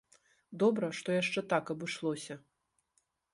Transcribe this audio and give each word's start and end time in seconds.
Добра, 0.61 0.89
што 0.99 1.17
яшчэ 1.17 1.43
так 1.51 1.65
абышлося. 1.75 2.39